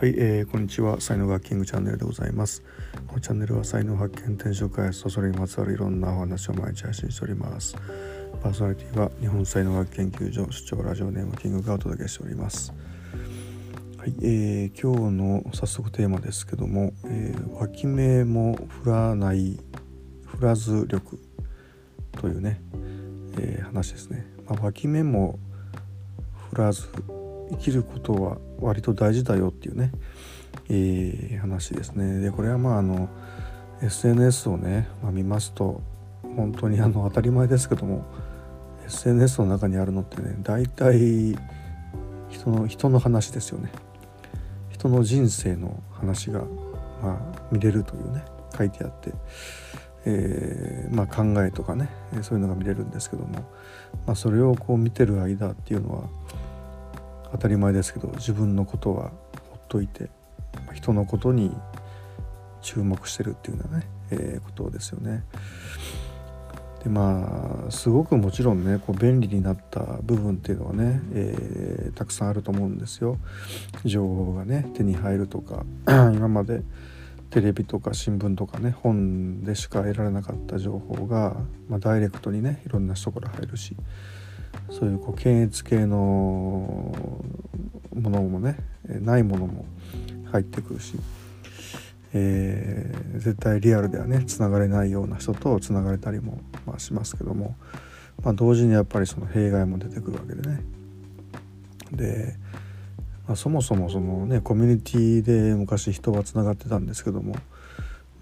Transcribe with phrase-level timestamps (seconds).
[0.00, 0.98] はい、えー、こんにちは。
[0.98, 2.62] 才能学キングチャンネルでございます。
[3.06, 7.76] このチャンネルは才能発見転職開発とそれにまつわるいろんなお話を毎日配信しております。
[8.42, 12.72] パーソナリティは日本才能学研究所主張ラジオネームキングがお届けしております。
[13.98, 19.60] はい、えー、今日の早速テーマですけども、えー、脇目も振らない
[20.24, 21.18] 振らず力
[22.12, 22.62] というね、
[23.38, 25.38] えー、話ですね、まあ、脇目も
[26.52, 26.88] 振らず
[27.50, 29.92] 生きることは割と大事だよっていうね、
[30.68, 32.20] えー、話ですね。
[32.20, 33.08] でこれはまああの
[33.82, 35.80] SNS をね、まあ、見ますと
[36.36, 38.04] 本当にあの当たり前ですけども
[38.86, 41.36] SNS の中にあるのってね大体
[42.28, 43.70] 人の人の話ですよね。
[44.70, 46.40] 人の人生の話が、
[47.02, 48.24] まあ、見れるというね
[48.56, 49.12] 書いてあって、
[50.06, 51.90] えー、まあ、考えとかね
[52.22, 53.40] そういうのが見れるんですけども、
[54.06, 56.08] まあ、それをこう見てる間っていうのは
[57.32, 59.10] 当たり前ですけど自分のことは
[59.50, 60.10] ほっといて
[60.74, 61.54] 人のことに
[62.62, 65.24] 注目してるっていうようなね、えー、ことですよね。
[66.82, 73.18] でまあすごくもちろんねこう便利になった部分っていうのはね、えー、たくさんあると思うんですよ。
[73.84, 75.64] 情報がね手に入るとか
[76.14, 76.62] 今まで
[77.30, 81.36] テレビとか新聞とかね本でしか得られなかった情報が、
[81.68, 83.76] まあ、ダイレクトにねいろんな人から入るし
[84.70, 85.96] そういうこう検閲系の
[87.94, 88.56] ものもね
[88.86, 89.66] ないものも
[90.32, 90.94] 入ってくるし、
[92.12, 97.56] えー、絶対リアルではねつながれないような人とつながれたりも、まあ、しますけども、
[98.22, 100.62] まあ、同時にやっぱりその弊害も出てくるわけでね。
[101.92, 102.36] で、
[103.26, 107.34] まあ、そもそもそのねコミュニティで昔人はつながってたんですけども、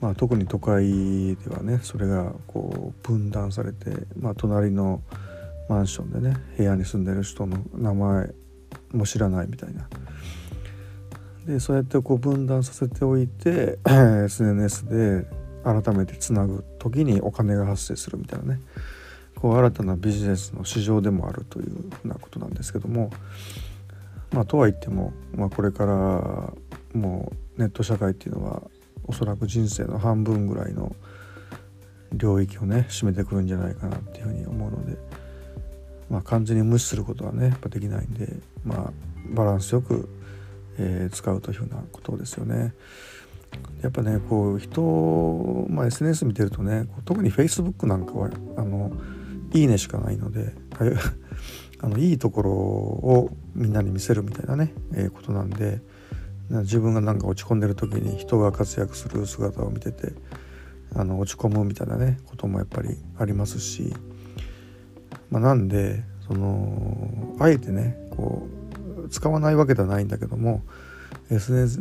[0.00, 5.02] まあ、特に都会ではねそれがこう分断されて、まあ、隣の
[5.68, 8.30] マンションでね部屋に住んでる人の名前
[8.92, 9.88] も知らないみたいな。
[11.46, 15.26] でそうやってこう分断させておいて SNS で
[15.64, 18.60] 改めてつなぐ時にお金が発生するみたいなね
[19.34, 21.70] こう新たなビジネスの市場でもあるという
[22.02, 23.10] ふうなことなんですけども
[24.30, 26.52] まあとは言っても、まあ、これから
[26.92, 28.62] もうネット社会っていうのは
[29.06, 30.94] おそらく人生の半分ぐらいの
[32.12, 34.98] 領域をね占めてくるんじゃないかなっていうふうに思うので。
[36.10, 38.92] まあ、完全に無視することはねやっぱできないんで、まあ、
[39.30, 40.08] バランスよく、
[40.78, 42.74] えー、使うというふうなことですよね。
[43.82, 48.92] やっぱねこう人、まあ、SNS 見てるとね特に Facebook なんかはあの
[49.54, 50.52] いいねしかないので
[51.80, 55.80] あのいいところをみんなに見せるみたいなね、えー、ことなんで
[56.50, 60.12] 自分がなんか落ち込んでる時に人が活躍する姿を見てて
[60.94, 63.94] あの落ち込むみたいなねこともやっぱりありますし。
[65.30, 68.46] まあ、なんでそのあえてねこ
[69.04, 70.62] う使わないわけではないんだけども
[71.30, 71.80] SNS,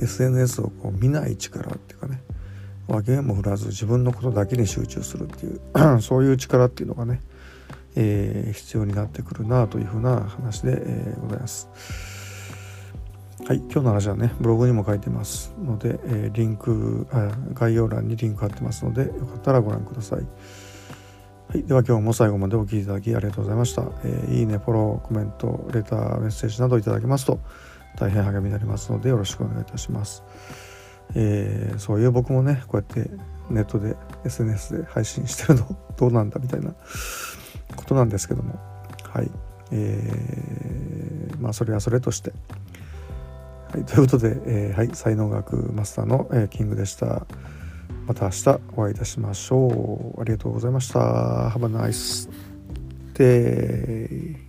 [0.00, 2.20] SNS をこう見ない力っていうかね
[2.88, 5.60] 分けも振らず自分のことだけに集中するっていう
[6.00, 7.20] そういう力っていうのがね、
[7.96, 11.68] えー、必要になってくるなというふうな話で、えー、ございます。
[13.44, 20.26] はい、今日の話はねブログにも書いてますので、えー、リンクあ概要欄にリンク貼ってますのでよかったらご覧ください。
[21.48, 27.38] はい、では今日も最後までお聴きいただきありがとうございました、えー、いいねフォローコメントレターメッセージなどいただけますと
[27.98, 30.24] 大変励みになりますのでよろしくお願いいたします、
[31.14, 33.10] えー、そういう僕もねこうやって
[33.50, 36.74] ネットで SNS で配信してるの どうなんだみたいな
[37.74, 38.58] ことなんですけども。
[39.04, 39.30] はい。
[39.72, 42.32] えー、まあそれはそれとして。
[43.72, 47.26] はい、ということで、えー、はい、才能学マスターの、えー、キングでした。
[48.06, 50.20] また明日お会いいたしましょう。
[50.20, 51.50] ありがとうございました。
[51.50, 52.30] Have a nice
[53.14, 54.45] day.